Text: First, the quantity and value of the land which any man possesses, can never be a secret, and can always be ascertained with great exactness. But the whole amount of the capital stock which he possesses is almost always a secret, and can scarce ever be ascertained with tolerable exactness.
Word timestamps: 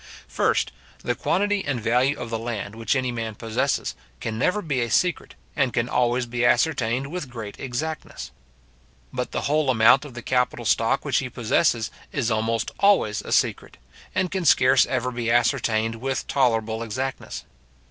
First, 0.27 0.71
the 1.03 1.13
quantity 1.13 1.63
and 1.63 1.79
value 1.79 2.17
of 2.17 2.31
the 2.31 2.39
land 2.39 2.73
which 2.73 2.95
any 2.95 3.11
man 3.11 3.35
possesses, 3.35 3.93
can 4.19 4.35
never 4.39 4.63
be 4.63 4.81
a 4.81 4.89
secret, 4.89 5.35
and 5.55 5.71
can 5.71 5.87
always 5.87 6.25
be 6.25 6.43
ascertained 6.43 7.11
with 7.11 7.29
great 7.29 7.59
exactness. 7.59 8.31
But 9.13 9.29
the 9.29 9.41
whole 9.41 9.69
amount 9.69 10.03
of 10.03 10.15
the 10.15 10.23
capital 10.23 10.65
stock 10.65 11.05
which 11.05 11.19
he 11.19 11.29
possesses 11.29 11.91
is 12.11 12.31
almost 12.31 12.71
always 12.79 13.21
a 13.21 13.31
secret, 13.31 13.77
and 14.15 14.31
can 14.31 14.43
scarce 14.43 14.87
ever 14.87 15.11
be 15.11 15.29
ascertained 15.29 15.93
with 15.97 16.25
tolerable 16.25 16.81
exactness. 16.81 17.45